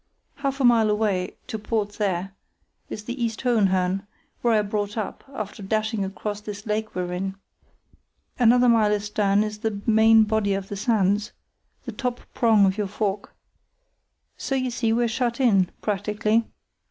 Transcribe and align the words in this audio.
Half 0.37 0.59
a 0.59 0.63
mile 0.63 0.89
away—to 0.89 1.59
port 1.59 1.91
there—is 1.99 3.03
the 3.03 3.23
East 3.23 3.41
Hohenhörn, 3.41 4.07
where 4.41 4.55
I 4.55 4.63
brought 4.63 4.97
up, 4.97 5.23
after 5.31 5.61
dashing 5.61 6.03
across 6.03 6.41
this 6.41 6.65
lake 6.65 6.95
we're 6.95 7.13
in. 7.13 7.35
Another 8.39 8.67
mile 8.67 8.91
astern 8.93 9.43
is 9.43 9.59
the 9.59 9.79
main 9.85 10.23
body 10.23 10.55
of 10.55 10.69
the 10.69 10.75
sands, 10.75 11.33
the 11.85 11.91
top 11.91 12.19
prong 12.33 12.65
of 12.65 12.79
your 12.79 12.87
fork. 12.87 13.35
So 14.37 14.55
you 14.55 14.71
see 14.71 14.91
we're 14.91 15.07
shut 15.07 15.39
in—practically. 15.39 16.45